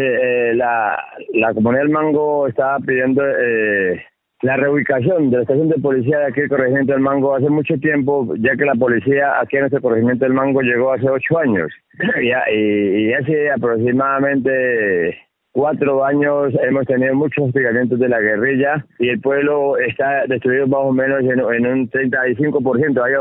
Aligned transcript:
eh, 0.00 0.54
la, 0.54 0.98
la 1.34 1.54
comunidad 1.54 1.82
del 1.82 1.92
Mango 1.92 2.46
estaba 2.46 2.78
pidiendo 2.78 3.22
eh, 3.24 4.02
la 4.42 4.56
reubicación 4.56 5.30
de 5.30 5.36
la 5.38 5.42
estación 5.42 5.68
de 5.68 5.80
policía 5.80 6.18
de 6.20 6.26
aquí 6.26 6.40
del 6.40 6.48
corregimiento 6.48 6.92
del 6.92 7.02
Mango 7.02 7.34
hace 7.34 7.50
mucho 7.50 7.76
tiempo, 7.78 8.34
ya 8.38 8.56
que 8.56 8.64
la 8.64 8.74
policía 8.74 9.40
aquí 9.40 9.56
en 9.56 9.64
este 9.66 9.80
corregimiento 9.80 10.24
del 10.24 10.34
Mango 10.34 10.60
llegó 10.62 10.92
hace 10.92 11.08
ocho 11.08 11.38
años. 11.38 11.70
y, 12.20 12.28
y 12.28 13.12
hace 13.12 13.50
aproximadamente 13.50 15.18
cuatro 15.52 16.04
años 16.04 16.52
hemos 16.62 16.86
tenido 16.86 17.14
muchos 17.14 17.48
hostigamientos 17.48 17.98
de 17.98 18.08
la 18.08 18.20
guerrilla 18.20 18.84
y 18.98 19.08
el 19.08 19.20
pueblo 19.20 19.76
está 19.78 20.24
destruido 20.26 20.66
más 20.66 20.80
o 20.82 20.92
menos 20.92 21.20
en, 21.20 21.66
un 21.66 21.90
35%. 21.90 23.02
Hay 23.02 23.12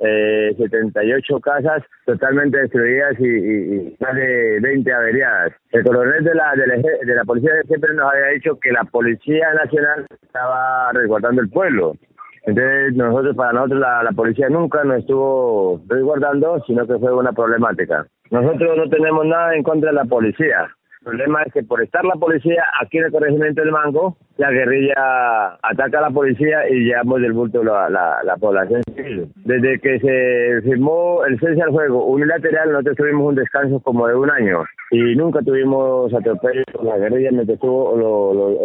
eh, 0.00 0.54
78 0.56 1.40
casas 1.40 1.82
totalmente 2.04 2.58
destruidas 2.58 3.18
y, 3.18 3.96
más 4.00 4.14
de 4.14 4.60
20 4.60 4.92
averiadas. 4.92 5.52
El 5.72 5.84
coronel 5.84 6.24
de 6.24 6.34
la, 6.34 6.52
de 6.54 7.14
la, 7.14 7.24
policía 7.24 7.52
siempre 7.66 7.94
nos 7.94 8.12
había 8.12 8.34
dicho 8.34 8.58
que 8.60 8.72
la 8.72 8.84
Policía 8.84 9.52
Nacional 9.54 10.06
estaba 10.22 10.92
resguardando 10.92 11.42
el 11.42 11.48
pueblo. 11.48 11.94
Entonces, 12.46 12.94
nosotros, 12.94 13.36
para 13.36 13.52
nosotros, 13.52 13.80
la, 13.80 14.02
la, 14.02 14.12
policía 14.12 14.48
nunca 14.48 14.82
nos 14.84 15.00
estuvo 15.00 15.82
resguardando, 15.86 16.62
sino 16.66 16.86
que 16.86 16.98
fue 16.98 17.14
una 17.14 17.32
problemática. 17.32 18.06
Nosotros 18.30 18.76
no 18.76 18.88
tenemos 18.88 19.26
nada 19.26 19.54
en 19.54 19.62
contra 19.62 19.90
de 19.90 19.96
la 19.96 20.04
policía. 20.04 20.68
Problema 21.08 21.42
es 21.42 21.54
que 21.54 21.62
por 21.62 21.80
estar 21.82 22.04
la 22.04 22.16
policía 22.16 22.62
aquí 22.82 22.98
en 22.98 23.06
el 23.06 23.10
corregimiento 23.10 23.62
del 23.62 23.72
Mango, 23.72 24.18
la 24.36 24.50
guerrilla 24.50 25.54
ataca 25.62 26.00
a 26.00 26.02
la 26.02 26.10
policía 26.10 26.68
y 26.68 26.84
llevamos 26.84 27.22
del 27.22 27.32
bulto 27.32 27.64
la, 27.64 27.88
la, 27.88 28.36
población 28.36 28.82
civil. 28.94 29.26
Desde 29.36 29.78
que 29.80 30.00
se 30.00 30.68
firmó 30.68 31.24
el 31.24 31.40
cese 31.40 31.62
al 31.62 31.70
juego 31.70 32.04
unilateral, 32.04 32.72
nosotros 32.72 32.96
tuvimos 32.98 33.26
un 33.26 33.36
descanso 33.36 33.80
como 33.80 34.06
de 34.06 34.16
un 34.16 34.30
año 34.30 34.64
y 34.90 35.16
nunca 35.16 35.40
tuvimos 35.40 36.12
atropellos 36.12 36.66
con 36.74 36.86
la 36.86 36.98
guerrilla 36.98 37.30
mientras 37.30 37.54
estuvo 37.54 37.96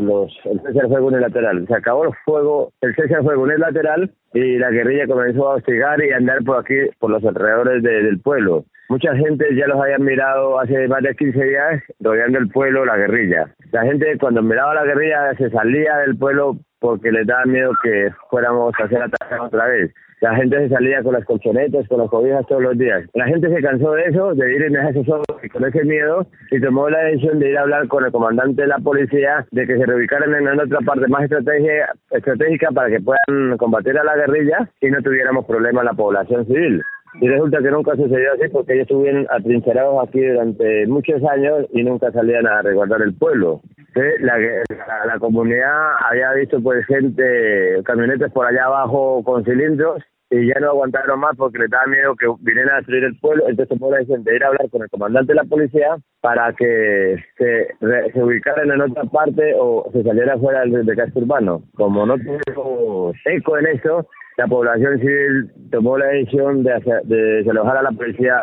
los, 0.00 0.32
el 0.44 0.60
cese 0.62 0.80
al 0.80 0.88
fuego 0.88 1.06
unilateral. 1.06 1.64
Se 1.68 1.76
acabó 1.76 2.06
el 2.06 2.10
fuego, 2.24 2.72
el 2.80 2.92
cese 2.96 3.14
al 3.14 3.22
fuego 3.22 3.44
unilateral 3.44 4.10
y 4.34 4.58
la 4.58 4.70
guerrilla 4.70 5.06
comenzó 5.06 5.48
a 5.48 5.54
hostigar 5.54 6.04
y 6.04 6.10
a 6.10 6.16
andar 6.16 6.42
por 6.42 6.58
aquí, 6.58 6.74
por 6.98 7.12
los 7.12 7.24
alrededores 7.24 7.84
del 7.84 8.18
pueblo. 8.18 8.64
Mucha 8.92 9.16
gente 9.16 9.46
ya 9.56 9.66
los 9.68 9.80
había 9.80 9.96
mirado 9.96 10.60
hace 10.60 10.86
más 10.86 11.02
de 11.02 11.14
15 11.14 11.42
días 11.42 11.82
rodeando 11.98 12.38
el 12.38 12.50
pueblo, 12.50 12.84
la 12.84 12.98
guerrilla. 12.98 13.46
La 13.70 13.84
gente 13.84 14.18
cuando 14.20 14.42
miraba 14.42 14.74
la 14.74 14.84
guerrilla 14.84 15.34
se 15.38 15.48
salía 15.48 15.96
del 16.04 16.18
pueblo 16.18 16.58
porque 16.78 17.10
les 17.10 17.26
daba 17.26 17.46
miedo 17.46 17.72
que 17.82 18.10
fuéramos 18.28 18.74
a 18.78 18.84
hacer 18.84 19.02
ataque 19.02 19.34
otra 19.40 19.64
vez. 19.64 19.94
La 20.20 20.36
gente 20.36 20.58
se 20.58 20.68
salía 20.68 21.02
con 21.02 21.14
las 21.14 21.24
colchonetas, 21.24 21.88
con 21.88 22.00
las 22.00 22.10
cobijas 22.10 22.46
todos 22.48 22.60
los 22.60 22.76
días. 22.76 23.04
La 23.14 23.24
gente 23.24 23.48
se 23.48 23.62
cansó 23.62 23.92
de 23.92 24.04
eso, 24.04 24.34
de 24.34 24.54
ir 24.54 24.62
en 24.62 24.76
ese 24.76 25.04
solo 25.04 25.24
y 25.42 25.48
con 25.48 25.64
ese 25.64 25.84
miedo, 25.84 26.26
y 26.50 26.60
tomó 26.60 26.90
la 26.90 27.04
decisión 27.04 27.38
de 27.38 27.48
ir 27.48 27.56
a 27.56 27.62
hablar 27.62 27.88
con 27.88 28.04
el 28.04 28.12
comandante 28.12 28.60
de 28.60 28.68
la 28.68 28.78
policía 28.78 29.46
de 29.52 29.66
que 29.66 29.78
se 29.78 29.86
reubicaran 29.86 30.34
en 30.34 30.60
otra 30.60 30.80
parte 30.80 31.08
más 31.08 31.22
estratégica 31.22 32.68
para 32.74 32.90
que 32.90 33.00
puedan 33.00 33.56
combatir 33.56 33.98
a 33.98 34.04
la 34.04 34.16
guerrilla 34.16 34.68
y 34.82 34.90
no 34.90 35.00
tuviéramos 35.00 35.46
problemas 35.46 35.82
la 35.82 35.94
población 35.94 36.44
civil. 36.44 36.82
Y 37.20 37.28
resulta 37.28 37.58
que 37.58 37.70
nunca 37.70 37.94
sucedió 37.94 38.32
así 38.32 38.48
porque 38.50 38.72
ellos 38.72 38.82
estuvieron 38.82 39.26
atrincherados 39.30 40.08
aquí 40.08 40.20
durante 40.24 40.86
muchos 40.86 41.22
años 41.24 41.66
y 41.72 41.82
nunca 41.82 42.10
salían 42.12 42.46
a 42.46 42.62
resguardar 42.62 43.02
el 43.02 43.14
pueblo. 43.14 43.60
La, 44.20 44.38
la, 44.38 45.18
comunidad 45.18 45.92
había 46.08 46.32
visto 46.32 46.62
pues 46.62 46.86
gente, 46.86 47.82
camionetas 47.84 48.32
por 48.32 48.46
allá 48.46 48.64
abajo 48.64 49.22
con 49.22 49.44
cilindros 49.44 50.02
y 50.30 50.46
ya 50.46 50.58
no 50.60 50.70
aguantaron 50.70 51.20
más 51.20 51.36
porque 51.36 51.58
les 51.58 51.68
daba 51.68 51.84
miedo 51.86 52.16
que 52.16 52.26
vinieran 52.40 52.72
a 52.72 52.76
destruir 52.76 53.04
el 53.04 53.18
pueblo. 53.18 53.44
Entonces 53.46 53.78
la 53.78 53.98
decisión 53.98 54.24
de 54.24 54.34
ir 54.34 54.44
a 54.44 54.48
hablar 54.48 54.70
con 54.70 54.82
el 54.82 54.88
comandante 54.88 55.32
de 55.32 55.36
la 55.36 55.44
policía 55.44 55.96
para 56.22 56.54
que 56.54 57.22
se, 57.36 57.68
se 58.12 58.22
ubicaran 58.22 58.70
en 58.70 58.80
otra 58.80 59.04
parte 59.04 59.52
o 59.58 59.90
se 59.92 60.02
saliera 60.02 60.38
fuera 60.38 60.60
del, 60.60 60.86
del 60.86 61.12
urbano. 61.14 61.62
Como 61.74 62.06
no 62.06 62.16
tuvimos 62.16 63.14
eco 63.26 63.58
en 63.58 63.66
eso, 63.66 64.08
la 64.36 64.46
población 64.46 64.98
civil 64.98 65.50
tomó 65.70 65.98
la 65.98 66.06
decisión 66.06 66.62
de, 66.62 66.72
de 67.04 67.16
desalojar 67.16 67.76
a 67.76 67.82
la 67.82 67.92
policía 67.92 68.40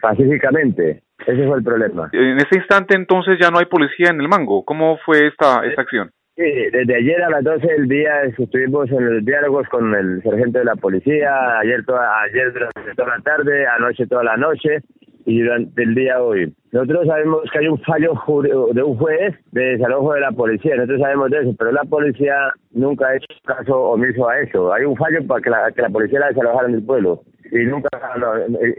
pacíficamente. 0.00 1.02
Ese 1.26 1.46
fue 1.46 1.58
el 1.58 1.64
problema. 1.64 2.08
En 2.12 2.38
ese 2.38 2.56
instante 2.56 2.94
entonces 2.94 3.38
ya 3.40 3.50
no 3.50 3.58
hay 3.58 3.66
policía 3.66 4.10
en 4.10 4.20
el 4.20 4.28
mango. 4.28 4.64
¿Cómo 4.64 4.98
fue 5.04 5.26
esta, 5.26 5.64
esta 5.66 5.82
acción? 5.82 6.10
Sí, 6.36 6.42
desde 6.72 6.96
ayer 6.96 7.22
a 7.22 7.28
las 7.28 7.44
12 7.44 7.66
del 7.66 7.88
día 7.88 8.22
estuvimos 8.22 8.90
en 8.90 9.14
los 9.14 9.24
diálogos 9.24 9.68
con 9.68 9.94
el 9.94 10.22
sargento 10.22 10.58
de 10.58 10.64
la 10.64 10.76
policía, 10.76 11.58
ayer 11.58 11.84
toda, 11.84 12.22
ayer 12.22 12.52
durante 12.52 12.94
toda 12.96 13.16
la 13.16 13.22
tarde, 13.22 13.66
anoche 13.66 14.06
toda 14.06 14.24
la 14.24 14.36
noche, 14.38 14.78
y 15.26 15.40
durante 15.40 15.82
el 15.82 15.94
día 15.94 16.16
de 16.16 16.20
hoy. 16.20 16.54
Nosotros 16.72 17.06
sabemos 17.06 17.42
que 17.52 17.58
hay 17.58 17.68
un 17.68 17.78
fallo 17.78 18.12
de 18.72 18.82
un 18.82 18.96
juez 18.96 19.34
de 19.52 19.62
desalojo 19.62 20.14
de 20.14 20.20
la 20.20 20.32
policía, 20.32 20.76
nosotros 20.76 21.00
sabemos 21.00 21.30
de 21.30 21.38
eso, 21.40 21.54
pero 21.58 21.72
la 21.72 21.84
policía 21.84 22.52
nunca 22.72 23.08
ha 23.08 23.16
hecho 23.16 23.26
caso 23.44 23.76
omiso 23.76 24.28
a 24.28 24.40
eso. 24.40 24.72
Hay 24.72 24.84
un 24.84 24.96
fallo 24.96 25.26
para 25.26 25.40
que 25.40 25.50
la, 25.50 25.72
que 25.72 25.82
la 25.82 25.90
policía 25.90 26.20
la 26.20 26.28
desalojara 26.28 26.68
en 26.68 26.74
el 26.74 26.84
pueblo 26.84 27.22
y 27.52 27.64
nunca 27.66 27.88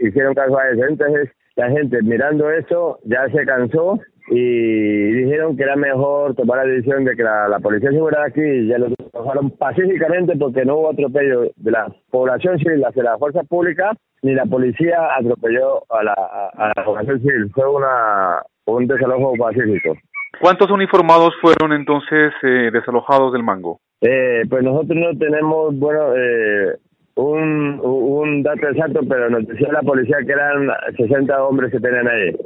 hicieron 0.00 0.34
caso 0.34 0.58
a 0.58 0.68
eso. 0.70 0.84
Entonces, 0.84 1.30
la 1.56 1.70
gente 1.70 2.02
mirando 2.02 2.50
eso 2.50 2.98
ya 3.04 3.28
se 3.28 3.44
cansó 3.44 4.00
y 4.28 5.12
dijeron 5.12 5.56
que 5.56 5.64
era 5.64 5.76
mejor 5.76 6.34
tomar 6.34 6.58
la 6.58 6.72
decisión 6.72 7.04
de 7.04 7.14
que 7.14 7.22
la, 7.22 7.58
policía 7.62 7.90
se 7.90 7.98
fuera 7.98 8.24
aquí 8.24 8.40
y 8.40 8.68
ya 8.68 8.78
lo 8.78 8.88
dejaron 9.12 9.50
pacíficamente 9.50 10.36
porque 10.36 10.64
no 10.64 10.76
hubo 10.76 10.90
atropello 10.90 11.50
de 11.56 11.70
la 11.70 11.86
población 12.10 12.58
civil 12.58 12.84
hacia 12.84 13.02
la 13.02 13.18
fuerza 13.18 13.42
pública 13.44 13.92
ni 14.22 14.34
la 14.34 14.46
policía 14.46 14.96
atropelló 15.18 15.82
a 15.90 16.04
la, 16.04 16.12
a, 16.12 16.72
la 16.76 16.84
población 16.84 17.20
civil. 17.20 17.50
Fue 17.52 17.68
una, 17.68 18.40
un 18.66 18.86
desalojo 18.86 19.34
pacífico. 19.36 19.96
¿Cuántos 20.40 20.70
uniformados 20.70 21.34
fueron 21.40 21.72
entonces 21.72 22.32
eh, 22.42 22.70
desalojados 22.72 23.32
del 23.32 23.42
mango? 23.42 23.80
Eh, 24.00 24.42
pues 24.48 24.62
nosotros 24.62 24.96
no 24.96 25.18
tenemos, 25.18 25.76
bueno, 25.78 26.16
eh, 26.16 26.76
un, 27.16 27.80
un 27.82 28.42
dato 28.42 28.68
exacto, 28.68 29.00
pero 29.08 29.28
nos 29.28 29.46
decía 29.46 29.68
la 29.72 29.82
policía 29.82 30.16
que 30.24 30.32
eran 30.32 30.68
60 30.96 31.44
hombres 31.44 31.70
que 31.70 31.80
tenían 31.80 32.08
ahí. 32.08 32.36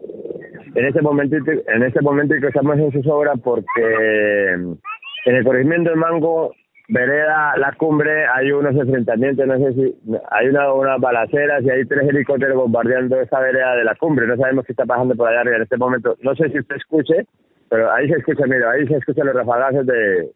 En 0.74 0.84
ese 0.84 1.00
momento, 1.00 1.36
en 1.36 1.82
ese 1.82 2.02
momento 2.02 2.34
que 2.40 2.48
estamos 2.48 2.78
en 2.78 2.92
sus 2.92 3.06
obras 3.06 3.38
porque 3.42 4.56
en 5.26 5.34
el 5.34 5.44
corregimiento 5.44 5.90
del 5.90 5.98
Mango 5.98 6.54
vereda 6.88 7.56
la 7.56 7.72
cumbre 7.72 8.26
hay 8.32 8.52
unos 8.52 8.76
enfrentamientos, 8.76 9.44
no 9.44 9.58
sé 9.58 9.72
si 9.74 9.94
hay 10.30 10.46
una, 10.46 10.72
unas 10.72 11.00
balaceras 11.00 11.64
y 11.64 11.70
hay 11.70 11.84
tres 11.84 12.08
helicópteros 12.08 12.56
bombardeando 12.56 13.20
esa 13.20 13.40
vereda 13.40 13.74
de 13.74 13.82
la 13.82 13.96
cumbre. 13.96 14.26
No 14.28 14.36
sabemos 14.36 14.64
qué 14.64 14.72
está 14.72 14.86
pasando 14.86 15.16
por 15.16 15.28
allá 15.28 15.40
arriba 15.40 15.56
en 15.56 15.62
este 15.62 15.76
momento. 15.76 16.16
No 16.22 16.36
sé 16.36 16.48
si 16.50 16.60
usted 16.60 16.76
escuche, 16.76 17.26
pero 17.68 17.92
ahí 17.92 18.08
se 18.08 18.18
escucha, 18.18 18.46
mira, 18.46 18.70
ahí 18.70 18.86
se 18.86 18.96
escuchan 18.96 19.26
los 19.26 19.34
rafagazos 19.34 19.84
de, 19.84 20.30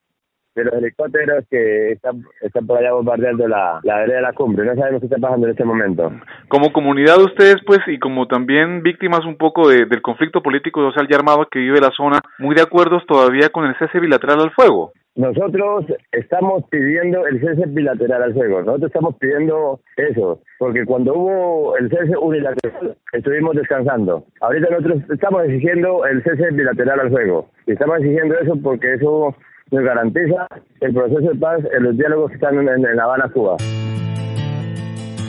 de 0.54 0.64
los 0.64 0.74
helicópteros 0.74 1.44
que 1.50 1.92
están, 1.92 2.22
están 2.40 2.66
por 2.66 2.78
allá 2.78 2.92
bombardeando 2.92 3.46
la, 3.46 3.80
la 3.82 3.98
vereda 3.98 4.16
de 4.16 4.22
la 4.22 4.32
cumbre. 4.32 4.64
No 4.64 4.74
sabemos 4.74 5.00
qué 5.00 5.06
está 5.06 5.18
pasando 5.18 5.46
en 5.46 5.52
este 5.52 5.64
momento. 5.64 6.12
Como 6.48 6.72
comunidad 6.72 7.18
ustedes, 7.20 7.56
pues, 7.66 7.80
y 7.86 7.98
como 7.98 8.26
también 8.26 8.82
víctimas 8.82 9.24
un 9.24 9.36
poco 9.36 9.68
de, 9.68 9.86
del 9.86 10.02
conflicto 10.02 10.42
político, 10.42 10.82
social 10.90 11.06
y 11.08 11.14
armado 11.14 11.46
que 11.50 11.60
vive 11.60 11.80
la 11.80 11.92
zona, 11.96 12.20
muy 12.38 12.54
de 12.54 12.62
acuerdo 12.62 13.00
todavía 13.06 13.50
con 13.50 13.66
el 13.66 13.76
cese 13.78 14.00
bilateral 14.00 14.40
al 14.40 14.50
fuego. 14.52 14.92
Nosotros 15.16 15.86
estamos 16.12 16.64
pidiendo 16.70 17.26
el 17.26 17.40
cese 17.40 17.64
bilateral 17.66 18.22
al 18.22 18.32
fuego. 18.32 18.62
Nosotros 18.62 18.90
estamos 18.90 19.16
pidiendo 19.16 19.80
eso, 19.96 20.40
porque 20.58 20.84
cuando 20.84 21.14
hubo 21.14 21.76
el 21.76 21.90
cese 21.90 22.16
unilateral 22.16 22.96
estuvimos 23.12 23.56
descansando. 23.56 24.24
Ahorita 24.40 24.68
nosotros 24.70 25.02
estamos 25.10 25.44
exigiendo 25.44 26.04
el 26.06 26.22
cese 26.22 26.50
bilateral 26.52 27.00
al 27.00 27.10
fuego. 27.10 27.50
Y 27.66 27.72
estamos 27.72 27.98
exigiendo 27.98 28.38
eso 28.38 28.54
porque 28.62 28.94
eso 28.94 29.34
nos 29.70 29.84
garantiza 29.84 30.47
el 30.81 30.92
proceso 30.92 31.20
de 31.20 31.38
paz 31.38 31.60
en 31.76 31.84
los 31.84 31.97
diálogos 31.97 32.31
que 32.31 32.34
están 32.36 32.58
en, 32.58 32.97
La 32.97 33.04
Habana, 33.04 33.31
Cuba. 33.32 33.56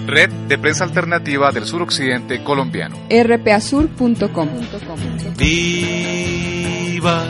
Red 0.08 0.30
de 0.48 0.58
Prensa 0.58 0.84
Alternativa 0.84 1.52
del 1.52 1.64
Suroccidente 1.64 2.44
Colombiano. 2.44 2.96
rpasur.com. 3.10 4.50
Viva 5.38 7.24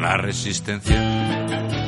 la 0.00 0.16
resistencia. 0.16 1.81